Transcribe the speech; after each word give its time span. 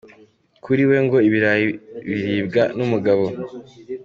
Kuri 0.63 0.83
we 0.89 0.97
ngo 1.05 1.17
ibirayi 1.27 1.65
biribwa 2.07 2.63
n’umugabo. 2.77 3.25